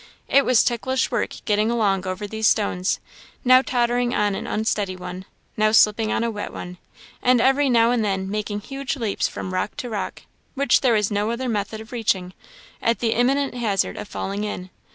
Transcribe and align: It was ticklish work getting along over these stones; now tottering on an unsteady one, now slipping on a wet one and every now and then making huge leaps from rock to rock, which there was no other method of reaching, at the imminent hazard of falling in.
It 0.27 0.45
was 0.45 0.63
ticklish 0.63 1.11
work 1.11 1.35
getting 1.45 1.69
along 1.69 2.07
over 2.07 2.25
these 2.25 2.47
stones; 2.47 2.99
now 3.45 3.61
tottering 3.61 4.15
on 4.15 4.33
an 4.33 4.47
unsteady 4.47 4.95
one, 4.95 5.25
now 5.55 5.71
slipping 5.71 6.11
on 6.11 6.23
a 6.23 6.31
wet 6.31 6.51
one 6.51 6.79
and 7.21 7.39
every 7.39 7.69
now 7.69 7.91
and 7.91 8.03
then 8.03 8.27
making 8.27 8.61
huge 8.61 8.95
leaps 8.97 9.27
from 9.27 9.53
rock 9.53 9.77
to 9.77 9.91
rock, 9.91 10.23
which 10.55 10.81
there 10.81 10.93
was 10.93 11.11
no 11.11 11.29
other 11.29 11.47
method 11.47 11.81
of 11.81 11.91
reaching, 11.91 12.33
at 12.81 12.97
the 12.97 13.11
imminent 13.13 13.53
hazard 13.53 13.95
of 13.95 14.07
falling 14.07 14.43
in. 14.43 14.71